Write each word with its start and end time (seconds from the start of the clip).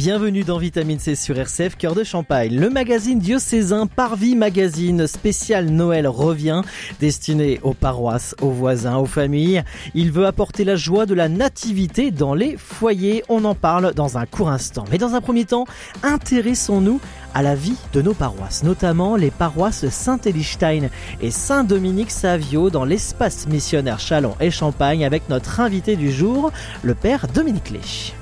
Bienvenue 0.00 0.44
dans 0.44 0.56
Vitamine 0.56 0.98
C 0.98 1.14
sur 1.14 1.36
RCF 1.36 1.76
Cœur 1.76 1.94
de 1.94 2.04
Champagne. 2.04 2.58
Le 2.58 2.70
magazine 2.70 3.18
diocésain 3.18 3.86
Parvis 3.86 4.34
Magazine 4.34 5.06
spécial 5.06 5.66
Noël 5.66 6.08
revient, 6.08 6.62
destiné 7.00 7.60
aux 7.62 7.74
paroisses, 7.74 8.34
aux 8.40 8.48
voisins, 8.48 8.96
aux 8.96 9.04
familles. 9.04 9.62
Il 9.94 10.10
veut 10.10 10.24
apporter 10.24 10.64
la 10.64 10.74
joie 10.74 11.04
de 11.04 11.12
la 11.12 11.28
nativité 11.28 12.12
dans 12.12 12.32
les 12.32 12.56
foyers. 12.56 13.24
On 13.28 13.44
en 13.44 13.54
parle 13.54 13.92
dans 13.92 14.16
un 14.16 14.24
court 14.24 14.48
instant. 14.48 14.86
Mais 14.90 14.96
dans 14.96 15.14
un 15.14 15.20
premier 15.20 15.44
temps, 15.44 15.66
intéressons-nous 16.02 16.98
à 17.34 17.42
la 17.42 17.54
vie 17.54 17.76
de 17.92 18.00
nos 18.00 18.14
paroisses, 18.14 18.62
notamment 18.62 19.16
les 19.16 19.30
paroisses 19.30 19.86
Saint-Élishstein 19.90 20.88
et 21.20 21.30
Saint-Dominique 21.30 22.10
Savio 22.10 22.70
dans 22.70 22.86
l'espace 22.86 23.46
missionnaire 23.48 24.00
Chalon 24.00 24.34
et 24.40 24.50
Champagne 24.50 25.04
avec 25.04 25.28
notre 25.28 25.60
invité 25.60 25.96
du 25.96 26.10
jour, 26.10 26.52
le 26.82 26.94
père 26.94 27.26
Dominique 27.28 27.68
Lech. 27.68 28.14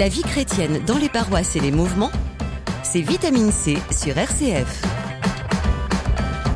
La 0.00 0.08
vie 0.08 0.22
chrétienne 0.22 0.80
dans 0.86 0.96
les 0.96 1.10
paroisses 1.10 1.56
et 1.56 1.60
les 1.60 1.70
mouvements, 1.70 2.10
c'est 2.82 3.02
Vitamine 3.02 3.52
C 3.52 3.76
sur 3.90 4.16
RCF. 4.16 4.80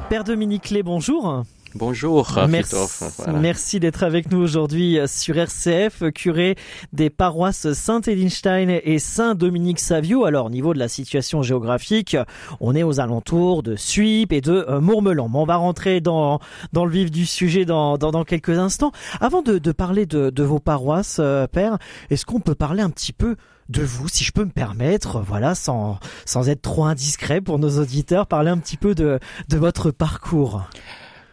Père 0.09 0.25
Dominique 0.25 0.71
Lé, 0.71 0.83
bonjour. 0.83 1.43
Bonjour, 1.77 2.39
merci, 2.49 2.77
voilà. 3.19 3.41
merci 3.41 3.81
d'être 3.81 4.05
avec 4.05 4.31
nous 4.31 4.39
aujourd'hui 4.39 4.99
sur 5.07 5.37
RCF, 5.37 6.05
curé 6.15 6.55
des 6.93 7.11
paroisses 7.11 7.73
Saint-Elinstein 7.73 8.71
et 8.71 9.01
Saint-Dominique 9.01 9.81
Savio. 9.81 10.25
Alors, 10.25 10.47
au 10.47 10.51
niveau 10.51 10.73
de 10.73 10.79
la 10.79 10.87
situation 10.87 11.43
géographique, 11.43 12.17
on 12.61 12.77
est 12.77 12.85
aux 12.85 13.01
alentours 13.01 13.65
de 13.65 13.75
Suip 13.75 14.33
et 14.33 14.41
de 14.41 14.65
euh, 14.69 14.81
Mourmelan. 14.81 15.29
Mais 15.29 15.39
on 15.39 15.47
va 15.47 15.57
rentrer 15.57 16.01
dans, 16.01 16.39
dans 16.73 16.85
le 16.85 16.93
vif 16.93 17.11
du 17.11 17.27
sujet 17.27 17.65
dans, 17.65 17.99
dans, 17.99 18.13
dans 18.13 18.23
quelques 18.23 18.57
instants. 18.57 18.93
Avant 19.21 19.43
de, 19.43 19.59
de 19.59 19.73
parler 19.73 20.07
de, 20.07 20.31
de, 20.31 20.43
vos 20.45 20.61
paroisses, 20.61 21.17
euh, 21.19 21.49
Père, 21.49 21.79
est-ce 22.09 22.25
qu'on 22.25 22.41
peut 22.41 22.55
parler 22.55 22.83
un 22.83 22.91
petit 22.91 23.13
peu 23.13 23.35
de 23.69 23.83
vous, 23.83 24.07
si 24.07 24.23
je 24.23 24.31
peux 24.31 24.45
me 24.45 24.51
permettre, 24.51 25.21
voilà, 25.21 25.57
sans, 25.57 25.99
sans 26.25 26.49
être 26.49 26.63
trop 26.63 26.85
indiscret 26.85 27.41
pour 27.41 27.59
nos 27.59 27.81
auditeurs, 27.81 28.29
parler 28.29 28.51
un 28.51 28.59
petit 28.59 28.77
peu 28.77 28.95
de, 28.95 29.19
de 29.49 29.57
votre 29.57 29.91
parcours? 29.91 30.63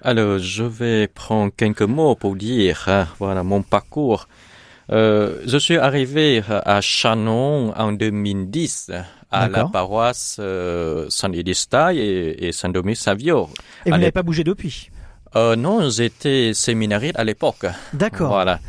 Alors, 0.03 0.37
je 0.39 0.63
vais 0.63 1.07
prendre 1.07 1.51
quelques 1.55 1.81
mots 1.81 2.15
pour 2.15 2.35
dire, 2.35 2.83
hein, 2.87 3.07
voilà, 3.19 3.43
mon 3.43 3.61
parcours. 3.61 4.27
Euh, 4.91 5.37
je 5.45 5.57
suis 5.57 5.77
arrivé 5.77 6.41
à 6.49 6.81
Chanon 6.81 7.73
en 7.77 7.91
2010 7.93 8.91
à 9.31 9.47
la 9.47 9.65
paroisse 9.65 10.37
euh, 10.39 11.05
Saint-Édista 11.09 11.93
et, 11.93 12.35
et 12.39 12.51
Saint-Domingue 12.51 12.95
Savio. 12.95 13.49
Et 13.85 13.91
vous 13.91 13.97
n'avez 13.97 14.11
pas 14.11 14.23
bougé 14.23 14.43
depuis? 14.43 14.89
Euh, 15.35 15.55
Non, 15.55 15.89
j'étais 15.89 16.53
séminariste 16.53 17.17
à 17.17 17.23
l'époque. 17.23 17.65
D'accord. 17.93 18.29
Voilà. 18.29 18.59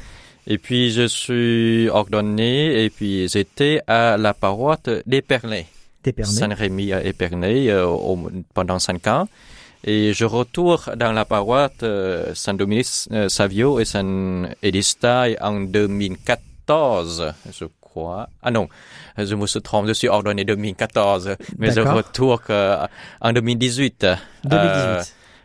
Et 0.46 0.58
puis 0.58 0.90
je 0.90 1.06
suis 1.06 1.88
ordonné 1.88 2.84
et 2.84 2.90
puis 2.90 3.28
j'étais 3.28 3.80
à 3.86 4.16
la 4.16 4.34
paroisse 4.34 4.80
d'Épernay. 5.06 5.66
D'Épernay. 6.04 6.30
Saint-Rémy 6.32 6.92
à 6.92 7.04
Épernay 7.04 7.70
euh, 7.70 7.86
pendant 8.54 8.78
cinq 8.78 9.06
ans. 9.06 9.28
Et 9.84 10.12
je 10.12 10.24
retourne 10.24 10.94
dans 10.96 11.12
la 11.12 11.24
paroisse 11.24 11.72
euh, 11.82 12.34
Saint-Dominique 12.34 12.86
euh, 13.10 13.28
Savio 13.28 13.80
et 13.80 13.84
Saint-Édistaï 13.84 15.36
en 15.40 15.60
2014, 15.60 17.34
je 17.52 17.64
crois. 17.80 18.28
Ah 18.42 18.50
non, 18.50 18.68
je 19.18 19.34
me 19.34 19.46
suis 19.46 19.60
trompé, 19.60 19.88
je 19.88 19.92
suis 19.94 20.08
ordonné 20.08 20.44
2014, 20.44 21.36
mais 21.58 21.72
je 21.72 21.80
retourne 21.80 22.40
euh, 22.50 22.86
en 23.20 23.32
2018, 23.32 24.06
2018. 24.44 24.48
Euh, 24.48 25.02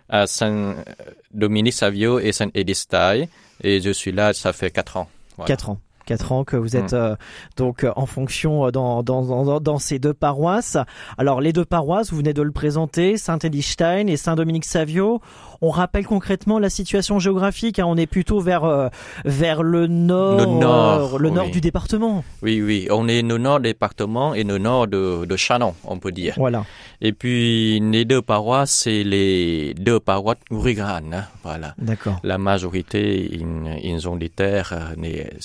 à 0.09 0.25
Saint-Dominique 0.25 1.73
Savio 1.73 2.19
et 2.19 2.31
Saint-Édistaï. 2.31 3.27
Et 3.64 3.81
je 3.81 3.89
suis 3.89 4.11
là, 4.11 4.33
ça 4.33 4.54
fait 4.54 4.71
quatre 4.71 4.98
ans. 4.98 5.09
Voilà. 5.36 5.48
Quatre 5.48 5.69
ans. 5.71 5.80
4 6.07 6.31
ans 6.31 6.43
que 6.45 6.55
vous 6.55 6.77
êtes 6.77 6.93
euh, 6.93 7.15
donc 7.57 7.85
en 7.95 8.05
fonction 8.05 8.71
dans, 8.71 9.03
dans, 9.03 9.23
dans, 9.23 9.59
dans, 9.59 9.77
ces 9.77 9.99
deux 9.99 10.13
paroisses. 10.13 10.77
Alors 11.17 11.41
les 11.41 11.51
deux 11.51 11.65
paroisses, 11.65 12.11
vous 12.11 12.17
venez 12.17 12.33
de 12.33 12.41
le 12.41 12.51
présenter, 12.51 13.17
Saint-Edithstein 13.17 14.07
et 14.07 14.15
Saint-Dominique 14.15 14.65
Savio. 14.65 15.21
On 15.61 15.69
rappelle 15.69 16.05
concrètement 16.05 16.59
la 16.59 16.69
situation 16.69 17.19
géographique. 17.19 17.79
Hein, 17.79 17.85
on 17.87 17.97
est 17.97 18.07
plutôt 18.07 18.39
vers 18.39 18.63
euh, 18.63 18.87
vers 19.25 19.63
le 19.63 19.87
nord, 19.87 20.37
le 20.37 20.45
nord, 20.45 21.15
euh, 21.15 21.19
le 21.19 21.29
nord 21.29 21.45
oui. 21.47 21.51
du 21.51 21.61
département. 21.61 22.23
Oui, 22.41 22.61
oui, 22.61 22.87
on 22.89 23.09
est 23.09 23.21
au 23.29 23.37
nord 23.37 23.59
du 23.59 23.67
département 23.67 24.33
et 24.33 24.49
au 24.49 24.59
nord 24.59 24.87
de, 24.87 25.25
de 25.25 25.35
Chanon, 25.35 25.75
on 25.83 25.99
peut 25.99 26.13
dire. 26.13 26.35
Voilà. 26.37 26.63
Et 27.01 27.11
puis 27.11 27.81
les 27.81 28.05
deux 28.05 28.21
paroisses, 28.21 28.71
c'est 28.71 29.03
les 29.03 29.73
deux 29.73 29.99
paroisses 29.99 30.37
rurales. 30.51 31.03
Hein, 31.11 31.25
voilà. 31.43 31.75
D'accord. 31.77 32.19
La 32.23 32.37
majorité, 32.37 33.29
ils, 33.29 33.45
ils 33.83 34.07
ont 34.07 34.15
des 34.15 34.29
terres, 34.29 34.93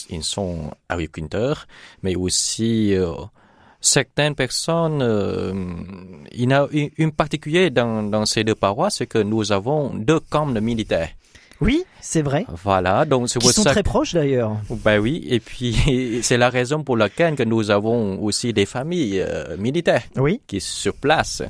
ils 0.08 0.22
sont 0.22 0.51
agriculteurs, 0.88 1.66
mais 2.02 2.14
aussi 2.16 2.94
euh, 2.94 3.12
certaines 3.80 4.34
personnes, 4.34 5.02
euh, 5.02 5.52
il 6.32 6.50
y 6.50 6.52
a 6.52 6.66
une 6.98 7.12
particulier 7.12 7.70
dans, 7.70 8.02
dans 8.02 8.26
ces 8.26 8.44
deux 8.44 8.54
paroisses, 8.54 8.96
c'est 8.98 9.06
que 9.06 9.18
nous 9.18 9.52
avons 9.52 9.94
deux 9.94 10.20
camps 10.20 10.46
de 10.46 10.60
militaires. 10.60 11.10
Oui, 11.60 11.84
c'est 12.00 12.22
vrai. 12.22 12.44
Voilà, 12.64 13.04
donc 13.04 13.28
c'est 13.28 13.38
Qui 13.38 13.52
sont 13.52 13.62
ça 13.62 13.70
très 13.70 13.84
proches 13.84 14.14
d'ailleurs. 14.14 14.56
Ben 14.68 14.98
oui, 14.98 15.24
et 15.28 15.38
puis 15.38 16.20
c'est 16.22 16.36
la 16.36 16.50
raison 16.50 16.82
pour 16.82 16.96
laquelle 16.96 17.36
que 17.36 17.44
nous 17.44 17.70
avons 17.70 18.20
aussi 18.20 18.52
des 18.52 18.66
familles 18.66 19.20
euh, 19.20 19.56
militaires 19.56 20.02
oui. 20.16 20.40
qui 20.46 20.60
sont 20.60 20.80
sur 20.80 20.94
place. 20.94 21.42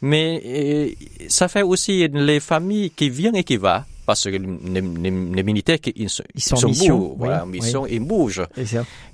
Mais 0.00 0.94
ça 1.28 1.48
fait 1.48 1.62
aussi 1.62 2.06
les 2.06 2.38
familles 2.38 2.90
qui 2.90 3.10
viennent 3.10 3.34
et 3.34 3.42
qui 3.42 3.56
vont 3.56 3.82
parce 4.08 4.24
que 4.24 4.30
les, 4.30 4.80
les, 4.80 5.10
les 5.10 5.42
militaires 5.42 5.76
ils, 5.84 6.04
ils 6.04 6.08
sont, 6.08 6.56
sont 6.56 6.64
en 6.64 6.68
mission, 6.70 6.98
bougent, 6.98 7.18
voilà, 7.18 7.44
mission, 7.44 7.82
oui. 7.82 7.90
ils 7.92 8.00
bougent. 8.00 8.46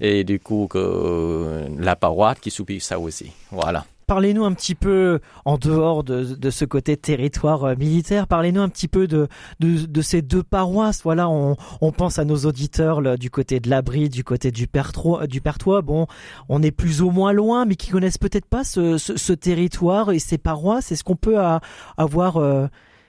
Et, 0.01 0.23
du 0.23 0.39
coup 0.39 0.69
que 0.71 1.67
la 1.81 1.97
paroisse 1.97 2.39
qui 2.41 2.53
subit 2.53 2.79
ça 2.79 3.01
aussi. 3.01 3.33
Voilà. 3.51 3.85
Parlez-nous 4.07 4.45
un 4.45 4.53
petit 4.53 4.77
peu, 4.77 5.19
en 5.45 5.59
dehors 5.59 6.05
de, 6.05 6.37
de 6.37 6.51
ce 6.51 6.65
côté 6.65 6.97
territoire 6.97 7.65
euh, 7.65 7.75
militaire, 7.75 8.29
parlez-nous 8.29 8.61
un 8.61 8.69
petit 8.69 8.87
peu 8.87 9.09
de, 9.09 9.27
de, 9.59 9.85
de, 9.85 10.03
ces 10.03 10.23
deux 10.23 10.45
paroisses. 10.45 11.03
Voilà, 11.03 11.29
on, 11.29 11.57
on 11.81 11.91
pense 11.91 12.21
à 12.21 12.25
nos 12.25 12.37
auditeurs 12.37 13.01
là, 13.01 13.17
du 13.17 13.31
côté 13.31 13.59
de 13.59 13.69
l'Abri, 13.69 14.09
du 14.11 14.23
côté 14.23 14.53
du 14.53 14.69
Pertois, 14.69 15.27
du 15.27 15.41
Pertois. 15.41 15.83
Bon, 15.83 16.07
on 16.49 16.63
est 16.63 16.71
plus 16.71 17.03
ou 17.03 17.11
moins 17.11 17.33
loin, 17.33 17.65
mais 17.65 17.75
qui 17.75 17.91
connaissent 17.91 18.19
peut-être 18.19 18.47
pas 18.47 18.63
ce, 18.63 18.97
ce, 18.97 19.17
ce, 19.17 19.33
territoire 19.33 20.13
et 20.13 20.21
ces 20.21 20.39
paroisses. 20.39 20.93
Est-ce 20.93 21.03
qu'on 21.03 21.17
peut 21.17 21.41
à, 21.41 21.61
avoir 21.97 22.37
euh, 22.37 22.69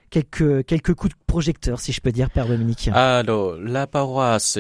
quelques, 0.10 0.66
quelques 0.66 0.94
coups 0.94 1.14
de 1.14 1.20
projecteur, 1.28 1.80
si 1.80 1.92
je 1.92 2.02
peux 2.02 2.12
dire, 2.12 2.30
Père 2.30 2.48
Dominique 2.48 2.90
Alors, 2.94 3.56
la 3.58 3.88
paroisse... 3.88 4.58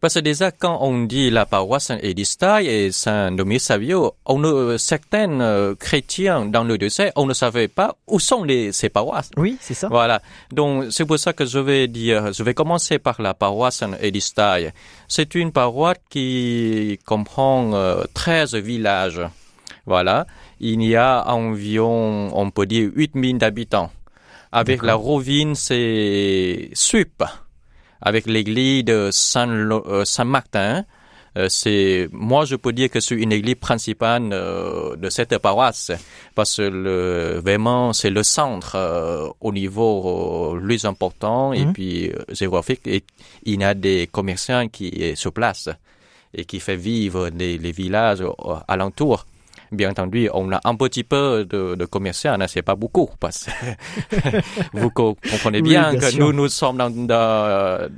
Parce 0.00 0.14
que 0.14 0.20
déjà, 0.20 0.50
quand 0.50 0.78
on 0.80 1.04
dit 1.04 1.28
la 1.28 1.44
paroisse 1.44 1.86
Saint-Édistaï 1.86 2.66
et 2.68 2.90
Saint-Dominique 2.90 3.60
Savio, 3.60 4.14
on 4.24 4.38
ne, 4.38 4.78
certains 4.78 5.40
euh, 5.42 5.74
chrétiens 5.74 6.46
dans 6.46 6.64
le 6.64 6.78
dossier, 6.78 7.10
on 7.16 7.26
ne 7.26 7.34
savait 7.34 7.68
pas 7.68 7.96
où 8.06 8.18
sont 8.18 8.42
les, 8.42 8.72
ces 8.72 8.88
paroisses. 8.88 9.30
Oui, 9.36 9.58
c'est 9.60 9.74
ça. 9.74 9.88
Voilà. 9.88 10.22
Donc, 10.52 10.86
c'est 10.90 11.04
pour 11.04 11.18
ça 11.18 11.34
que 11.34 11.44
je 11.44 11.58
vais 11.58 11.86
dire, 11.86 12.32
je 12.32 12.42
vais 12.42 12.54
commencer 12.54 12.98
par 12.98 13.20
la 13.20 13.34
paroisse 13.34 13.76
Saint-Édistaï. 13.76 14.72
C'est 15.06 15.34
une 15.34 15.52
paroisse 15.52 15.98
qui 16.08 16.98
comprend 17.04 17.74
euh, 17.74 18.04
13 18.14 18.54
villages. 18.54 19.20
Voilà. 19.84 20.26
Il 20.60 20.82
y 20.82 20.96
a 20.96 21.28
environ, 21.30 22.30
on 22.32 22.50
peut 22.50 22.64
dire, 22.64 22.90
8000 22.94 23.44
habitants. 23.44 23.90
Avec 24.52 24.82
la 24.82 24.94
rovine, 24.94 25.54
c'est 25.54 26.70
Suip 26.74 27.22
avec 28.00 28.26
l'église 28.26 28.84
de 28.84 29.10
Saint, 29.12 29.48
euh, 29.48 30.04
Saint. 30.04 30.84
Euh, 31.38 31.46
c'est 31.48 32.08
moi 32.10 32.44
je 32.44 32.56
peux 32.56 32.72
dire 32.72 32.90
que 32.90 32.98
c'est 32.98 33.14
une 33.14 33.30
église 33.30 33.54
principale 33.54 34.30
euh, 34.32 34.96
de 34.96 35.10
cette 35.10 35.36
paroisse. 35.38 35.92
Parce 36.34 36.56
que 36.56 36.62
le, 36.62 37.40
vraiment 37.44 37.92
c'est 37.92 38.10
le 38.10 38.22
centre 38.22 38.74
euh, 38.74 39.28
au 39.40 39.52
niveau 39.52 40.56
le 40.56 40.66
plus 40.66 40.84
important 40.84 41.52
et 41.52 41.66
puis 41.66 42.10
géographique. 42.30 42.86
Et 42.86 43.04
il 43.44 43.60
y 43.60 43.64
a 43.64 43.74
des 43.74 44.08
commerçants 44.10 44.68
qui 44.68 45.12
se 45.14 45.28
placent 45.28 45.70
et 46.34 46.44
qui 46.44 46.60
fait 46.60 46.76
vivre 46.76 47.28
les, 47.28 47.58
les 47.58 47.72
villages 47.72 48.22
alentours 48.66 49.26
bien 49.72 49.90
entendu, 49.90 50.28
on 50.32 50.52
a 50.52 50.60
un 50.64 50.74
petit 50.74 51.04
peu 51.04 51.44
de, 51.44 51.74
de 51.74 51.84
commerçants, 51.84 52.40
hein, 52.40 52.46
c'est 52.48 52.62
pas 52.62 52.74
beaucoup, 52.74 53.08
parce 53.18 53.46
que 53.46 54.40
vous 54.72 54.90
comprenez 54.90 55.62
bien, 55.62 55.90
oui, 55.90 55.98
bien 55.98 56.00
que 56.00 56.10
sûr. 56.10 56.26
nous, 56.26 56.32
nous 56.32 56.48
sommes 56.48 56.78
dans, 56.78 56.90
dans, 56.90 57.88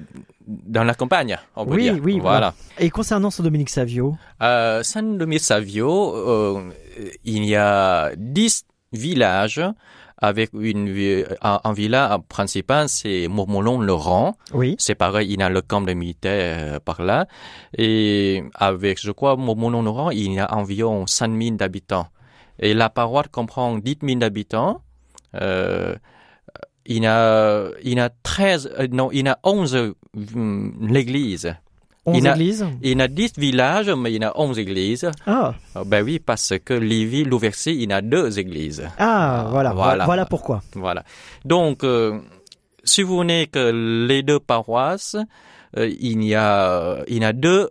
dans 0.47 0.85
la 0.85 0.95
campagne, 0.95 1.39
on 1.57 1.65
peut 1.67 1.75
oui, 1.75 1.83
dire. 1.85 1.99
Oui, 2.03 2.19
voilà. 2.21 2.55
Et 2.79 2.91
concernant 2.91 3.31
Saint 3.31 3.43
Dominique 3.43 3.71
Savio 3.71 4.17
euh, 4.43 4.83
Saint 4.83 5.03
Dominique 5.03 5.43
Savio, 5.43 6.15
euh, 6.17 6.71
il 7.25 7.45
y 7.45 7.57
a 7.57 8.11
10 8.17 8.65
villages 8.93 9.63
avec 10.23 10.51
une 10.55 11.27
un 11.43 11.73
villa 11.73 12.21
principal, 12.29 12.89
c'est 12.89 13.27
Montmolon-le-Rang. 13.27 14.37
Oui. 14.55 14.77
C'est 14.79 14.95
pareil, 14.95 15.33
il 15.33 15.41
y 15.41 15.43
a 15.43 15.49
le 15.49 15.61
camp 15.63 15.81
de 15.81 15.93
militaires 15.93 16.75
euh, 16.75 16.79
par 16.79 17.03
là. 17.03 17.27
Et 17.77 18.45
avec, 18.55 19.01
je 19.01 19.11
crois, 19.11 19.37
Montmolon-le-Rang, 19.37 20.11
il 20.11 20.33
y 20.35 20.39
a 20.39 20.55
environ 20.55 21.09
5000 21.09 21.61
habitants. 21.61 22.07
Et 22.61 22.73
la 22.73 22.89
paroisse 22.89 23.27
comprend 23.33 23.77
10 23.77 23.99
000 24.01 24.23
habitants. 24.23 24.81
Euh, 25.35 25.97
il 26.87 27.03
y 27.03 27.07
a, 27.07 27.71
il 27.83 27.95
y 27.95 28.01
a 28.01 28.11
13, 28.23 28.75
euh, 28.79 28.87
non, 28.93 29.11
il 29.11 29.27
y 29.27 29.29
a 29.29 29.41
11 29.43 29.95
hum, 30.35 30.73
l'église. 30.81 31.57
11 32.05 32.19
Il 32.19 32.27
a- 32.29 32.33
églises. 32.35 32.67
Il 32.83 32.99
y 32.99 33.03
a 33.03 33.09
10 33.09 33.33
villages, 33.39 33.89
mais 33.91 34.13
il 34.13 34.21
y 34.23 34.25
a 34.25 34.33
11 34.39 34.59
églises. 34.59 35.09
Ah, 35.27 35.55
Ah, 35.75 35.85
Ben 35.85 36.03
oui, 36.05 36.19
parce 36.19 36.53
que 36.65 36.75
Lévis, 36.75 37.25
Louversie, 37.25 37.77
il 37.81 37.91
y 37.91 37.93
a 37.93 38.03
deux 38.03 38.39
églises. 38.39 38.83
ah, 38.99 39.47
voilà, 39.51 39.73
voilà. 39.73 40.05
voilà, 40.05 40.27
pourquoi. 40.27 40.63
Voilà. 40.75 41.05
Donc, 41.45 41.85
euh, 41.85 42.19
si 42.85 43.03
vous 43.03 43.19
venez 43.19 43.47
que 43.47 43.71
les 44.09 44.23
deux 44.25 44.41
paroisses, 44.41 45.17
euh, 45.77 45.89
il 46.01 46.25
y 46.25 46.35
a, 46.35 47.05
il 47.07 47.23
y 47.23 47.25
a 47.25 47.33
deux 47.33 47.71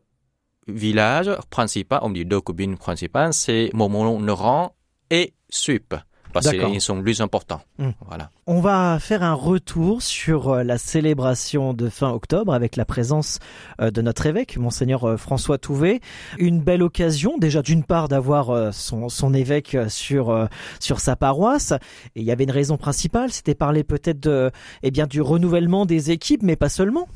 villages 0.68 1.32
principaux, 1.50 1.98
on 2.02 2.10
dit 2.12 2.24
deux 2.26 2.40
communes 2.42 2.78
principales, 2.78 3.34
c'est 3.34 3.70
Montmolon-Neran 3.74 4.74
et 5.10 5.34
Sup. 5.50 5.94
Parce 6.34 6.50
qu'ils 6.50 6.82
sont 6.82 7.02
plus 7.02 7.22
importants. 7.22 7.62
Hmm. 7.78 7.92
Voilà. 8.08 8.30
On 8.48 8.60
va 8.60 9.00
faire 9.00 9.24
un 9.24 9.34
retour 9.34 10.02
sur 10.02 10.50
euh, 10.50 10.64
la 10.64 10.78
célébration 10.78 11.74
de 11.74 11.90
fin 11.90 12.10
octobre 12.10 12.54
avec 12.54 12.76
la 12.76 12.86
présence 12.86 13.40
euh, 13.82 13.92
de 13.92 14.02
notre 14.02 14.26
évêque, 14.26 14.58
monseigneur 14.58 15.04
euh, 15.04 15.18
François 15.18 15.58
Touvet. 15.58 16.02
Une 16.38 16.60
belle 16.60 16.84
occasion, 16.84 17.38
déjà 17.38 17.62
d'une 17.62 17.84
part 17.84 18.08
d'avoir 18.08 18.74
son, 18.74 19.10
son 19.10 19.34
évêque 19.34 19.78
sur 19.88 20.48
sur 20.80 21.00
sa 21.00 21.16
paroisse. 21.16 21.74
Et 22.16 22.22
il 22.22 22.24
y 22.24 22.32
avait 22.32 22.44
une 22.44 22.52
raison 22.52 22.78
principale, 22.78 23.32
c'était 23.32 23.56
parler 23.56 23.84
peut-être 23.84 24.20
de, 24.20 24.52
eh 24.84 24.92
bien, 24.92 25.08
du 25.08 25.22
renouvellement 25.22 25.86
des 25.86 26.12
équipes, 26.12 26.44
mais 26.44 26.56
pas 26.56 26.70
seulement. 26.70 27.08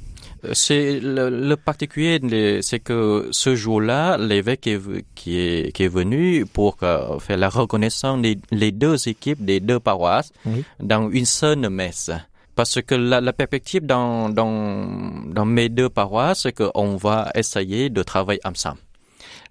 Euh, 0.45 0.51
C'est 0.53 0.99
le, 0.99 1.29
le 1.29 1.55
particulier, 1.55 2.19
c'est 2.61 2.79
que 2.79 3.27
ce 3.31 3.55
jour-là, 3.55 4.17
l'évêque 4.17 4.67
est 4.67 4.79
qui 5.15 5.37
est 5.39 5.71
qui 5.73 5.83
est 5.83 5.87
venu 5.87 6.45
pour 6.45 6.77
euh, 6.83 7.19
faire 7.19 7.37
la 7.37 7.49
reconnaissance 7.49 8.21
des 8.21 8.37
les 8.51 8.71
deux 8.71 9.07
équipes 9.07 9.43
des 9.43 9.59
deux 9.59 9.79
paroisses 9.79 10.31
Oui. 10.45 10.63
dans 10.79 11.09
une 11.09 11.25
seule 11.25 11.69
messe. 11.69 12.11
Parce 12.55 12.81
que 12.81 12.95
la, 12.95 13.19
la 13.19 13.33
perspective 13.33 13.85
dans 13.85 14.29
dans 14.29 15.23
dans 15.27 15.45
mes 15.45 15.67
deux 15.69 15.89
paroisses, 15.89 16.43
c'est 16.43 16.53
qu'on 16.53 16.95
va 16.95 17.29
essayer 17.35 17.89
de 17.89 18.01
travailler 18.03 18.39
ensemble. 18.45 18.77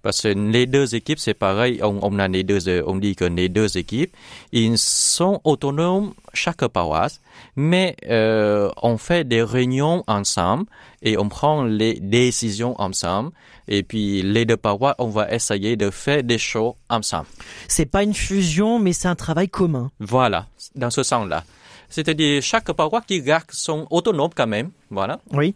Parce 0.05 0.21
que 0.21 0.27
les 0.27 0.67
deux 0.67 0.93
équipes, 0.93 1.17
c'est 1.17 1.33
pareil. 1.33 1.79
On, 1.81 1.97
on 2.03 2.19
a 2.19 2.27
les 2.27 2.43
deux, 2.43 2.69
euh, 2.69 2.83
on 2.85 2.97
dit 2.97 3.15
que 3.15 3.25
les 3.25 3.49
deux 3.49 3.75
équipes, 3.75 4.15
ils 4.51 4.77
sont 4.77 5.41
autonomes 5.43 6.13
chaque 6.31 6.67
paroisse, 6.67 7.21
mais 7.55 7.95
euh, 8.07 8.69
on 8.83 8.99
fait 8.99 9.23
des 9.23 9.41
réunions 9.41 10.03
ensemble 10.05 10.65
et 11.01 11.17
on 11.17 11.27
prend 11.27 11.63
les 11.63 11.99
décisions 11.99 12.79
ensemble. 12.79 13.31
Et 13.67 13.81
puis 13.81 14.21
les 14.21 14.45
deux 14.45 14.57
paroisses, 14.57 14.93
on 14.99 15.07
va 15.07 15.33
essayer 15.33 15.75
de 15.75 15.89
faire 15.89 16.21
des 16.21 16.37
choses 16.37 16.75
ensemble. 16.87 17.25
C'est 17.67 17.87
pas 17.87 18.03
une 18.03 18.13
fusion, 18.13 18.77
mais 18.77 18.93
c'est 18.93 19.07
un 19.07 19.15
travail 19.15 19.49
commun. 19.49 19.89
Voilà, 19.99 20.45
dans 20.75 20.91
ce 20.91 21.01
sens-là. 21.01 21.43
C'est-à-dire 21.89 22.43
chaque 22.43 22.71
paroisse 22.73 23.05
qui 23.07 23.23
garde 23.23 23.49
son 23.49 23.87
autonome 23.89 24.29
quand 24.35 24.45
même, 24.45 24.69
voilà. 24.91 25.19
Oui. 25.31 25.55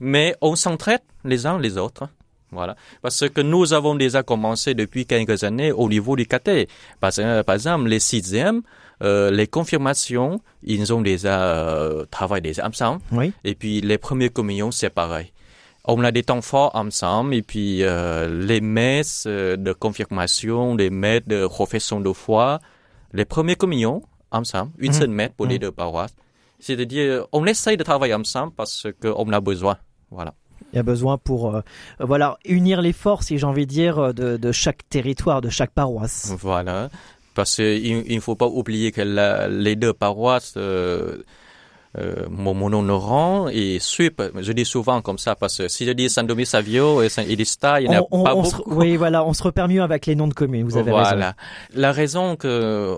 Mais 0.00 0.34
on 0.40 0.56
s'entraide 0.56 1.02
les 1.24 1.46
uns 1.46 1.60
les 1.60 1.78
autres. 1.78 2.08
Voilà. 2.52 2.76
Parce 3.02 3.28
que 3.28 3.40
nous 3.40 3.72
avons 3.72 3.94
déjà 3.96 4.22
commencé 4.22 4.74
depuis 4.74 5.04
quelques 5.06 5.42
années 5.44 5.72
au 5.72 5.88
niveau 5.88 6.14
du 6.16 6.26
caté. 6.26 6.68
Par, 7.00 7.10
par 7.44 7.54
exemple, 7.54 7.88
les 7.88 7.98
sixièmes, 8.00 8.62
euh, 9.02 9.30
les 9.30 9.46
confirmations, 9.46 10.40
ils 10.62 10.92
ont 10.94 11.00
déjà 11.02 11.40
euh, 11.42 12.04
travaillé 12.10 12.40
déjà 12.42 12.66
ensemble. 12.66 13.02
Oui. 13.12 13.32
Et 13.44 13.54
puis 13.54 13.80
les 13.80 13.98
premières 13.98 14.32
communions, 14.32 14.70
c'est 14.70 14.90
pareil. 14.90 15.32
On 15.84 16.02
a 16.04 16.10
des 16.10 16.22
temps 16.24 16.40
forts 16.42 16.74
ensemble 16.74 17.34
et 17.34 17.42
puis 17.42 17.82
euh, 17.82 18.28
les 18.46 18.60
messes 18.60 19.24
euh, 19.26 19.56
de 19.56 19.72
confirmation, 19.72 20.74
les 20.76 20.90
messes 20.90 21.26
de 21.26 21.46
profession 21.46 22.00
de 22.00 22.12
foi, 22.12 22.60
les 23.12 23.24
premières 23.24 23.56
communions 23.58 24.02
ensemble, 24.32 24.72
une 24.78 24.92
Mhm. 24.92 24.98
seule 24.98 25.10
messe 25.10 25.30
pour 25.36 25.46
les 25.46 25.54
Mhm. 25.54 25.60
deux 25.60 25.72
paroisses. 25.72 26.14
C'est-à-dire, 26.58 27.26
on 27.32 27.44
essaye 27.46 27.76
de 27.76 27.84
travailler 27.84 28.14
ensemble 28.14 28.52
parce 28.56 28.86
qu'on 29.00 29.32
a 29.32 29.40
besoin. 29.40 29.76
Voilà. 30.10 30.32
Il 30.72 30.76
y 30.76 30.78
a 30.78 30.82
besoin 30.82 31.16
pour 31.18 31.54
euh, 31.54 31.60
voilà 32.00 32.38
unir 32.44 32.82
les 32.82 32.92
forces, 32.92 33.26
si 33.26 33.38
j'ai 33.38 33.46
envie 33.46 33.66
de 33.66 33.70
dire, 33.70 33.98
euh, 33.98 34.12
de, 34.12 34.36
de 34.36 34.52
chaque 34.52 34.88
territoire, 34.88 35.40
de 35.40 35.48
chaque 35.48 35.70
paroisse. 35.70 36.32
Voilà. 36.40 36.88
Parce 37.34 37.56
qu'il 37.56 38.04
ne 38.14 38.20
faut 38.20 38.34
pas 38.34 38.46
oublier 38.46 38.92
que 38.92 39.00
la- 39.02 39.46
les 39.48 39.76
deux 39.76 39.92
paroisses, 39.92 40.54
euh, 40.56 41.18
euh, 41.98 42.26
Montmolon-Noran 42.30 43.48
et 43.48 43.78
Suip, 43.80 44.22
je 44.38 44.52
dis 44.52 44.64
souvent 44.64 45.00
comme 45.02 45.18
ça 45.18 45.34
parce 45.34 45.58
que 45.58 45.68
si 45.68 45.86
je 45.86 45.92
dis 45.92 46.10
San 46.10 46.26
Savio 46.44 47.00
et 47.02 47.08
Saint 47.08 47.22
Élista, 47.22 47.80
il 47.80 47.88
n'y 47.88 47.96
en 47.96 48.02
a 48.02 48.06
On- 48.10 48.24
pas 48.24 48.34
on 48.34 48.44
se- 48.44 48.56
beaucoup. 48.56 48.74
oui, 48.74 48.96
voilà, 48.96 49.24
on 49.24 49.32
se 49.32 49.42
repère 49.42 49.68
mieux 49.68 49.82
avec 49.82 50.06
les 50.06 50.14
noms 50.14 50.28
de 50.28 50.34
communes. 50.34 50.64
Vous 50.64 50.76
avez 50.76 50.92
raison. 50.92 51.10
voilà. 51.10 51.34
La 51.74 51.92
raison 51.92 52.36
que 52.36 52.96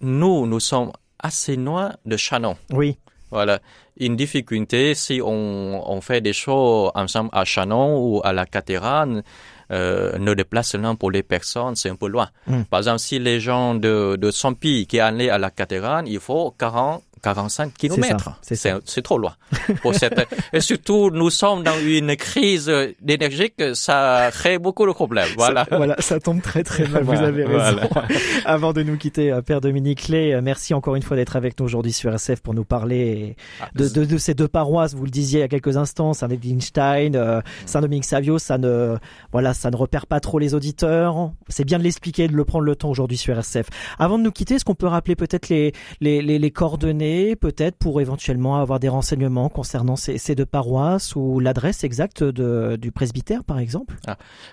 nous, 0.00 0.46
nous 0.46 0.60
sommes 0.60 0.92
assez 1.18 1.56
loin 1.56 1.92
de 2.04 2.16
Chanon. 2.18 2.56
Oui, 2.72 2.98
Voilà. 3.34 3.58
Une 3.98 4.14
difficulté, 4.14 4.94
si 4.94 5.20
on, 5.20 5.82
on 5.90 6.00
fait 6.00 6.20
des 6.20 6.32
choses 6.32 6.92
ensemble 6.94 7.30
à 7.32 7.44
Chanon 7.44 7.98
ou 7.98 8.20
à 8.22 8.32
la 8.32 8.46
cathédrale, 8.46 9.24
euh, 9.72 10.16
nos 10.18 10.36
déplacements 10.36 10.94
pour 10.94 11.10
les 11.10 11.24
personnes, 11.24 11.74
c'est 11.74 11.90
un 11.90 11.96
peu 11.96 12.06
loin. 12.06 12.28
Mm. 12.46 12.62
Par 12.70 12.78
exemple, 12.78 13.00
si 13.00 13.18
les 13.18 13.40
gens 13.40 13.74
de, 13.74 14.16
de 14.16 14.30
Sampi 14.30 14.86
qui 14.86 15.00
allaient 15.00 15.30
à 15.30 15.38
la 15.38 15.50
cathédrale, 15.50 16.06
il 16.06 16.20
faut 16.20 16.54
40, 16.56 17.02
45 17.24 17.74
kilomètres. 17.74 18.38
c'est 18.42 19.02
trop 19.02 19.18
loin. 19.18 19.34
Pour 19.82 19.94
cette... 19.94 20.26
Et 20.52 20.60
surtout, 20.60 21.10
nous 21.10 21.30
sommes 21.30 21.62
dans 21.62 21.78
une 21.80 22.16
crise 22.16 22.70
d'énergie 23.00 23.50
que 23.56 23.74
ça 23.74 24.28
crée 24.32 24.58
beaucoup 24.58 24.86
de 24.86 24.92
problèmes. 24.92 25.28
Voilà. 25.36 25.64
Ça, 25.68 25.76
voilà, 25.76 25.96
ça 25.98 26.20
tombe 26.20 26.42
très 26.42 26.62
très 26.62 26.86
mal. 26.86 27.02
Vous 27.02 27.12
avez 27.12 27.44
raison. 27.44 27.80
voilà. 27.90 28.08
Avant 28.44 28.72
de 28.72 28.82
nous 28.82 28.96
quitter, 28.96 29.32
euh, 29.32 29.42
Père 29.42 29.60
Dominique 29.60 30.08
Lé, 30.08 30.32
euh, 30.32 30.40
merci 30.42 30.74
encore 30.74 30.96
une 30.96 31.02
fois 31.02 31.16
d'être 31.16 31.36
avec 31.36 31.58
nous 31.58 31.64
aujourd'hui 31.64 31.92
sur 31.92 32.12
SF 32.12 32.40
pour 32.40 32.54
nous 32.54 32.64
parler 32.64 33.36
de, 33.74 33.88
de, 33.88 34.04
de 34.04 34.18
ces 34.18 34.34
deux 34.34 34.48
paroisses. 34.48 34.94
Vous 34.94 35.04
le 35.04 35.10
disiez 35.10 35.40
il 35.40 35.42
y 35.42 35.44
a 35.44 35.48
quelques 35.48 35.76
instants, 35.76 36.12
Saint-Edwinstein, 36.12 37.14
euh, 37.14 37.40
Saint-Dominique 37.66 38.04
Savio, 38.04 38.38
ça 38.38 38.58
ne, 38.58 38.96
voilà, 39.32 39.54
ça 39.54 39.70
ne 39.70 39.76
repère 39.76 40.06
pas 40.06 40.20
trop 40.20 40.38
les 40.38 40.54
auditeurs. 40.54 41.32
C'est 41.48 41.64
bien 41.64 41.78
de 41.78 41.84
l'expliquer, 41.84 42.28
de 42.28 42.34
le 42.34 42.44
prendre 42.44 42.64
le 42.64 42.76
temps 42.76 42.90
aujourd'hui 42.90 43.16
sur 43.16 43.36
RCF. 43.36 43.66
Avant 43.98 44.18
de 44.18 44.22
nous 44.24 44.32
quitter, 44.32 44.54
est-ce 44.56 44.64
qu'on 44.64 44.74
peut 44.74 44.86
rappeler 44.86 45.16
peut-être 45.16 45.48
les, 45.48 45.72
les, 46.00 46.22
les, 46.22 46.38
les 46.38 46.50
coordonnées, 46.50 47.13
peut-être 47.40 47.76
pour 47.84 48.00
éventuellement 48.00 48.56
avoir 48.64 48.78
des 48.80 48.88
renseignements 48.88 49.48
concernant 49.48 49.96
ces, 49.96 50.18
ces 50.18 50.34
deux 50.34 50.46
paroisses 50.46 51.14
ou 51.16 51.40
l'adresse 51.40 51.84
exacte 51.84 52.22
de, 52.22 52.76
du 52.76 52.90
presbytère, 52.92 53.42
par 53.44 53.58
exemple 53.58 53.94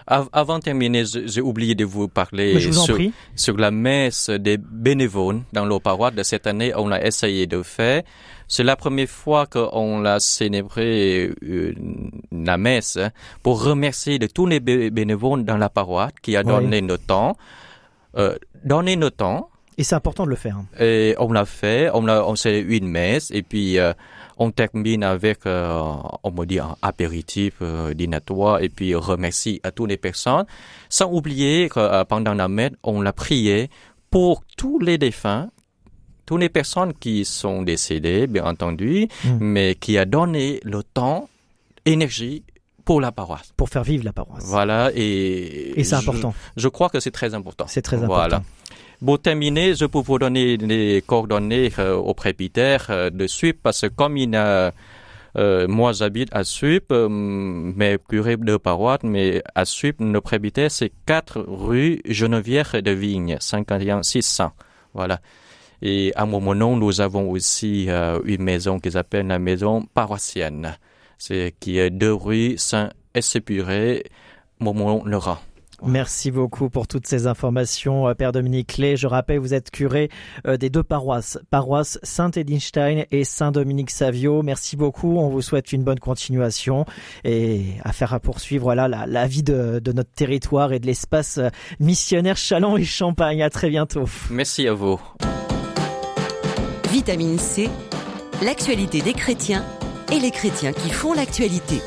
Av- 0.08 0.30
Avant 0.34 0.58
de 0.60 0.64
terminer, 0.64 1.04
j'ai 1.26 1.42
oublié 1.42 1.74
de 1.76 1.86
vous 1.86 2.08
parler 2.08 2.54
vous 2.54 2.74
sur, 3.36 3.58
la 3.58 3.72
messe 3.72 4.30
des 4.30 4.58
bénévoles 4.58 5.42
dans 5.54 5.66
nos 5.66 5.80
paroisses 5.80 6.16
de 6.16 6.24
cette 6.24 6.48
année. 6.48 6.72
On 6.76 6.92
a 6.92 7.00
essayé 7.02 7.48
de 7.48 7.62
faire. 7.64 8.04
C'est 8.48 8.64
la 8.64 8.76
première 8.76 9.08
fois 9.10 9.46
qu'on 9.46 10.02
l'a 10.02 10.20
célébré 10.20 11.32
euh, 11.44 11.74
la 12.32 12.58
messe 12.58 12.98
hein, 12.98 13.12
pour 13.44 13.64
remercier 13.64 14.20
de 14.20 14.28
tous 14.28 14.46
les 14.46 14.60
bé- 14.60 14.90
bénévoles 14.90 15.46
dans 15.46 15.58
la 15.58 15.70
paroisse 15.70 16.12
qui 16.22 16.36
a 16.36 16.42
Oui. 16.42 16.48
donné 16.48 16.82
notre 16.82 17.06
temps. 17.06 17.36
Euh, 18.18 18.36
donné 18.66 18.96
notre 18.98 19.16
temps. 19.18 19.48
Et 19.78 19.84
c'est 19.84 19.96
important 19.96 20.26
de 20.26 20.30
le 20.30 20.36
faire. 20.36 20.58
hein. 20.58 20.66
Et 20.80 21.16
on 21.20 21.32
l'a 21.32 21.46
fait, 21.46 21.90
on 21.94 22.08
a, 22.08 22.22
on 22.24 22.36
s'est 22.36 22.60
une 22.60 22.88
messe 22.88 23.32
et 23.32 23.42
puis 23.42 23.80
euh, 23.80 23.94
on 24.38 24.52
termine 24.52 25.04
avec, 25.04 25.46
euh, 25.46 25.82
on 26.24 26.32
me 26.32 26.46
dit 26.46 26.60
un 26.60 26.76
apéritif 26.82 27.54
euh, 27.62 27.94
dînatoire 27.94 28.62
et 28.62 28.70
puis 28.70 28.94
remercie 28.96 29.60
à 29.64 29.72
toutes 29.72 29.90
les 29.90 29.98
personnes, 29.98 30.46
sans 30.90 31.10
oublier 31.12 31.70
que 31.70 31.80
euh, 31.80 32.04
pendant 32.06 32.34
la 32.34 32.48
messe, 32.48 32.72
on 32.84 33.02
l'a 33.02 33.14
prié 33.14 33.70
pour 34.10 34.44
tous 34.58 34.78
les 34.80 34.98
défunts, 34.98 35.50
toutes 36.26 36.42
les 36.42 36.50
personnes 36.50 36.94
qui 36.94 37.24
sont 37.26 37.62
décédées, 37.64 38.28
bien 38.28 38.46
entendu, 38.46 39.08
Mm. 39.24 39.38
mais 39.40 39.76
qui 39.76 39.98
a 39.98 40.06
donné 40.06 40.60
le 40.64 40.84
temps, 40.84 41.30
énergie 41.86 42.44
pour 42.86 43.00
la 43.00 43.12
paroisse. 43.12 43.52
pour 43.58 43.70
faire 43.70 43.84
vivre 43.84 44.04
la 44.04 44.12
paroisse. 44.14 44.44
Voilà, 44.46 44.92
et, 44.96 45.80
Et 45.80 45.84
c'est 45.84 45.96
important. 45.96 46.34
Je, 46.58 46.68
crois 46.68 46.90
que 46.90 47.00
c'est 47.00 47.12
très 47.12 47.34
important. 47.34 47.66
C'est 47.68 47.82
très 47.82 47.98
important. 47.98 48.14
Voilà. 48.16 48.44
Pour 49.04 49.20
terminer, 49.20 49.74
je 49.74 49.86
peux 49.86 49.98
vous 49.98 50.20
donner 50.20 50.58
les 50.58 51.02
coordonnées 51.02 51.72
euh, 51.80 51.96
au 51.96 52.14
presbytère 52.14 52.86
euh, 52.92 53.10
de 53.10 53.26
Suip 53.26 53.60
parce 53.64 53.82
que 53.82 53.88
comme 53.88 54.16
euh, 54.16 54.72
moi 55.68 55.92
j'habite 55.92 56.30
à 56.32 56.44
Suip, 56.44 56.92
euh, 56.92 57.10
mais 57.10 57.98
curé 58.08 58.38
de 58.38 58.58
paroisse, 58.58 59.00
mais 59.02 59.42
à 59.56 59.66
Suip, 59.66 59.96
le 60.02 60.22
presbytère 60.22 60.70
c'est 60.70 60.92
4 61.08 61.44
rue 61.48 62.00
Geneviève 62.06 62.74
de 62.84 62.92
Vigne, 62.92 63.38
51 63.40 64.04
600. 64.04 64.52
Voilà. 64.94 65.20
Et 65.82 66.12
à 66.16 66.28
Montmonon, 66.28 66.78
nous 66.78 67.02
avons 67.02 67.32
aussi 67.32 67.88
une 68.26 68.44
maison 68.44 68.80
qu'ils 68.80 68.98
appellent 69.00 69.26
la 69.26 69.40
maison 69.40 69.84
paroissienne. 69.96 70.78
C'est 71.18 71.56
qui 71.60 71.80
est 71.80 71.90
deux 71.90 72.14
rue 72.14 72.54
Saint-Essépuré, 72.58 74.04
Montmonon-le-Rang. 74.60 75.40
Merci 75.84 76.30
beaucoup 76.30 76.70
pour 76.70 76.88
toutes 76.88 77.08
ces 77.08 77.26
informations, 77.26 78.08
euh, 78.08 78.14
Père 78.14 78.32
Dominique 78.32 78.68
Clé. 78.76 78.96
Je 78.98 79.08
rappelle, 79.08 79.40
vous 79.40 79.54
êtes 79.54 79.72
curé 79.72 80.10
euh, 80.46 80.58
des 80.58 80.70
deux 80.70 80.84
paroisses, 80.84 81.40
paroisse 81.50 82.00
Saint-Edinstein 82.04 83.06
et 83.12 83.24
Saint-Dominique 83.24 83.90
Savio. 83.90 84.44
Merci 84.44 84.78
beaucoup. 84.78 85.18
On 85.18 85.30
vous 85.30 85.42
souhaite 85.42 85.74
une 85.74 85.84
bonne 85.84 86.00
continuation 86.00 86.86
et 87.24 87.66
à 87.84 87.94
faire 87.94 88.14
à 88.14 88.20
poursuivre 88.20 88.76
la, 88.76 88.88
la 88.88 89.28
vie 89.28 89.44
de, 89.44 89.80
de 89.80 89.92
notre 89.92 90.12
territoire 90.12 90.72
et 90.72 90.80
de 90.80 90.86
l'espace 90.86 91.40
euh, 91.40 91.50
missionnaire 91.80 92.38
Chalon 92.38 92.78
et 92.78 92.84
Champagne. 92.84 93.42
À 93.42 93.50
très 93.50 93.70
bientôt. 93.70 94.06
Merci 94.30 94.68
à 94.68 94.74
vous. 94.74 95.02
Vitamine 96.92 97.40
C, 97.40 97.70
l'actualité 98.44 99.02
des 99.02 99.14
chrétiens 99.14 99.66
et 100.12 100.20
les 100.20 100.32
chrétiens 100.32 100.74
qui 100.74 100.90
font 100.90 101.14
l'actualité. 101.14 101.82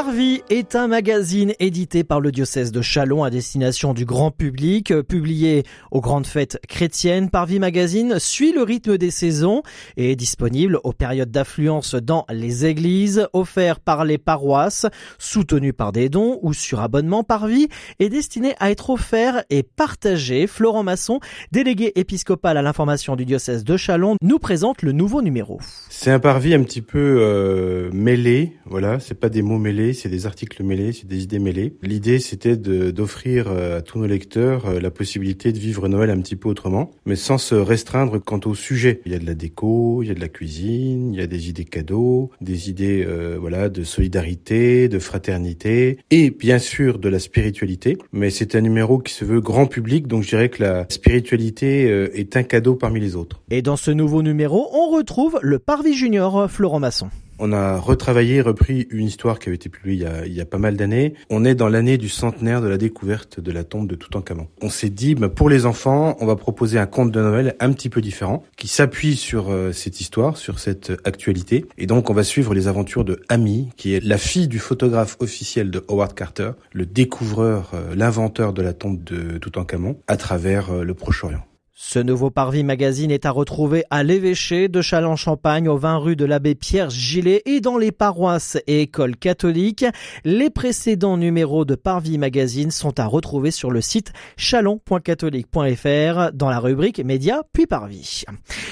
Parvis 0.00 0.42
est 0.48 0.76
un 0.76 0.86
magazine 0.86 1.54
édité 1.58 2.04
par 2.04 2.20
le 2.20 2.30
diocèse 2.30 2.70
de 2.70 2.82
Châlons 2.82 3.24
à 3.24 3.30
destination 3.30 3.94
du 3.94 4.04
grand 4.04 4.30
public, 4.30 4.94
publié 5.02 5.64
aux 5.90 6.00
grandes 6.00 6.28
fêtes 6.28 6.60
chrétiennes. 6.68 7.30
Parvis 7.30 7.58
Magazine 7.58 8.20
suit 8.20 8.52
le 8.52 8.62
rythme 8.62 8.96
des 8.96 9.10
saisons 9.10 9.64
et 9.96 10.12
est 10.12 10.16
disponible 10.16 10.78
aux 10.84 10.92
périodes 10.92 11.32
d'affluence 11.32 11.96
dans 11.96 12.26
les 12.30 12.64
églises, 12.64 13.26
offert 13.32 13.80
par 13.80 14.04
les 14.04 14.18
paroisses, 14.18 14.86
soutenu 15.18 15.72
par 15.72 15.90
des 15.90 16.08
dons 16.08 16.38
ou 16.42 16.52
sur 16.52 16.78
abonnement. 16.78 17.24
Parvis 17.24 17.66
est 17.98 18.08
destiné 18.08 18.54
à 18.60 18.70
être 18.70 18.90
offert 18.90 19.42
et 19.50 19.64
partagé. 19.64 20.46
Florent 20.46 20.84
Masson, 20.84 21.18
délégué 21.50 21.90
épiscopal 21.96 22.56
à 22.56 22.62
l'information 22.62 23.16
du 23.16 23.24
diocèse 23.24 23.64
de 23.64 23.76
Châlons, 23.76 24.14
nous 24.22 24.38
présente 24.38 24.82
le 24.82 24.92
nouveau 24.92 25.22
numéro. 25.22 25.58
C'est 25.90 26.12
un 26.12 26.20
parvis 26.20 26.54
un 26.54 26.62
petit 26.62 26.82
peu 26.82 27.16
euh, 27.18 27.90
mêlé, 27.92 28.52
voilà, 28.64 29.00
c'est 29.00 29.18
pas 29.18 29.28
des 29.28 29.42
mots 29.42 29.58
mêlés 29.58 29.87
c'est 29.92 30.08
des 30.08 30.26
articles 30.26 30.62
mêlés, 30.62 30.92
c'est 30.92 31.06
des 31.06 31.22
idées 31.22 31.38
mêlées. 31.38 31.74
L'idée, 31.82 32.18
c'était 32.18 32.56
d'offrir 32.56 33.46
euh, 33.48 33.78
à 33.78 33.82
tous 33.82 33.98
nos 33.98 34.06
lecteurs 34.06 34.66
euh, 34.66 34.80
la 34.80 34.90
possibilité 34.90 35.52
de 35.52 35.58
vivre 35.58 35.88
Noël 35.88 36.10
un 36.10 36.20
petit 36.20 36.36
peu 36.36 36.48
autrement, 36.48 36.90
mais 37.06 37.16
sans 37.16 37.38
se 37.38 37.54
restreindre 37.54 38.18
quant 38.22 38.40
au 38.44 38.54
sujet. 38.54 39.00
Il 39.06 39.12
y 39.12 39.14
a 39.14 39.18
de 39.18 39.26
la 39.26 39.34
déco, 39.34 40.02
il 40.02 40.08
y 40.08 40.10
a 40.10 40.14
de 40.14 40.20
la 40.20 40.28
cuisine, 40.28 41.14
il 41.14 41.20
y 41.20 41.22
a 41.22 41.26
des 41.26 41.48
idées 41.48 41.64
cadeaux, 41.64 42.30
des 42.40 42.70
idées 42.70 43.04
euh, 43.06 43.36
voilà 43.40 43.68
de 43.68 43.84
solidarité, 43.84 44.88
de 44.88 44.98
fraternité 44.98 45.98
et 46.10 46.30
bien 46.30 46.58
sûr 46.58 46.98
de 46.98 47.08
la 47.08 47.18
spiritualité. 47.18 47.98
Mais 48.12 48.30
c'est 48.30 48.54
un 48.54 48.60
numéro 48.60 48.98
qui 48.98 49.12
se 49.12 49.24
veut 49.24 49.40
grand 49.40 49.66
public, 49.66 50.06
donc 50.06 50.22
je 50.22 50.28
dirais 50.30 50.48
que 50.48 50.62
la 50.62 50.86
spiritualité 50.88 51.84
est 52.14 52.36
un 52.36 52.42
cadeau 52.42 52.74
parmi 52.74 53.00
les 53.00 53.16
autres. 53.16 53.40
Et 53.50 53.62
dans 53.62 53.76
ce 53.76 53.90
nouveau 53.90 54.22
numéro, 54.22 54.68
on 54.72 54.90
retrouve 54.90 55.38
le 55.42 55.58
Parvis 55.58 55.94
Junior 55.94 56.50
Florent 56.50 56.80
Masson. 56.80 57.08
On 57.38 57.52
a 57.52 57.78
retravaillé, 57.78 58.40
repris 58.40 58.86
une 58.90 59.06
histoire 59.06 59.38
qui 59.38 59.48
avait 59.48 59.56
été 59.56 59.68
publiée 59.68 59.96
il 59.96 60.02
y 60.02 60.06
a, 60.06 60.26
il 60.26 60.32
y 60.32 60.40
a 60.40 60.44
pas 60.44 60.58
mal 60.58 60.76
d'années. 60.76 61.14
On 61.30 61.44
est 61.44 61.54
dans 61.54 61.68
l'année 61.68 61.98
du 61.98 62.08
centenaire 62.08 62.60
de 62.60 62.68
la 62.68 62.78
découverte 62.78 63.40
de 63.40 63.52
la 63.52 63.64
tombe 63.64 63.88
de 63.88 63.94
Toutankhamon. 63.94 64.48
On 64.62 64.70
s'est 64.70 64.90
dit, 64.90 65.14
bah, 65.14 65.28
pour 65.28 65.48
les 65.48 65.66
enfants, 65.66 66.16
on 66.20 66.26
va 66.26 66.36
proposer 66.36 66.78
un 66.78 66.86
conte 66.86 67.10
de 67.10 67.20
Noël 67.20 67.56
un 67.60 67.72
petit 67.72 67.88
peu 67.88 68.00
différent, 68.00 68.44
qui 68.56 68.68
s'appuie 68.68 69.16
sur 69.16 69.50
euh, 69.50 69.72
cette 69.72 70.00
histoire, 70.00 70.36
sur 70.36 70.58
cette 70.58 70.92
actualité. 71.04 71.66
Et 71.78 71.86
donc, 71.86 72.10
on 72.10 72.14
va 72.14 72.24
suivre 72.24 72.54
les 72.54 72.68
aventures 72.68 73.04
de 73.04 73.20
Amy, 73.28 73.68
qui 73.76 73.94
est 73.94 74.04
la 74.04 74.18
fille 74.18 74.48
du 74.48 74.58
photographe 74.58 75.16
officiel 75.20 75.70
de 75.70 75.84
Howard 75.88 76.14
Carter, 76.14 76.52
le 76.72 76.86
découvreur, 76.86 77.70
euh, 77.74 77.94
l'inventeur 77.94 78.52
de 78.52 78.62
la 78.62 78.72
tombe 78.72 79.02
de 79.04 79.38
Toutankhamon, 79.38 79.98
à 80.06 80.16
travers 80.16 80.70
euh, 80.70 80.82
le 80.82 80.94
Proche-Orient. 80.94 81.44
Ce 81.80 82.00
nouveau 82.00 82.28
Parvis 82.28 82.64
Magazine 82.64 83.12
est 83.12 83.24
à 83.24 83.30
retrouver 83.30 83.84
à 83.88 84.02
l'évêché 84.02 84.66
de 84.66 84.82
Châlons-Champagne, 84.82 85.68
au 85.68 85.78
20 85.78 85.98
rue 85.98 86.16
de 86.16 86.24
l'abbé 86.24 86.56
Pierre 86.56 86.90
Gillet 86.90 87.40
et 87.46 87.60
dans 87.60 87.78
les 87.78 87.92
paroisses 87.92 88.58
et 88.66 88.82
écoles 88.82 89.16
catholiques. 89.16 89.84
Les 90.24 90.50
précédents 90.50 91.16
numéros 91.16 91.64
de 91.64 91.76
Parvis 91.76 92.18
Magazine 92.18 92.72
sont 92.72 92.98
à 92.98 93.06
retrouver 93.06 93.52
sur 93.52 93.70
le 93.70 93.80
site 93.80 94.12
chalon.catholique.fr 94.36 96.32
dans 96.34 96.50
la 96.50 96.58
rubrique 96.58 96.98
Médias 96.98 97.42
puis 97.52 97.68
Parvis. 97.68 98.24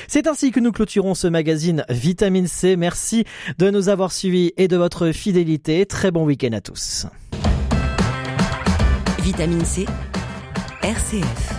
C'est 0.09 0.27
ainsi 0.27 0.51
que 0.51 0.59
nous 0.59 0.73
clôturons 0.73 1.15
ce 1.15 1.29
magazine 1.29 1.85
Vitamine 1.89 2.49
C. 2.49 2.75
Merci 2.75 3.25
de 3.59 3.71
nous 3.71 3.89
avoir 3.89 4.11
suivis 4.11 4.53
et 4.57 4.67
de 4.67 4.77
votre 4.77 5.13
fidélité. 5.13 5.87
Très 5.87 6.11
bon 6.11 6.25
week-end 6.25 6.55
à 6.55 6.61
tous. 6.61 7.07
Vitamine 9.23 9.65
C, 9.65 9.87
RCF. 10.83 11.56